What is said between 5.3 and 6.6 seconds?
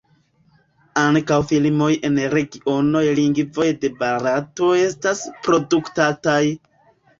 produktataj.